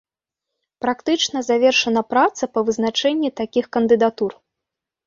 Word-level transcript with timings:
Практычна 0.85 1.43
завершана 1.49 2.01
праца 2.15 2.43
па 2.57 2.67
вызначэнні 2.71 3.29
такіх 3.45 3.65
кандыдатур. 3.81 4.31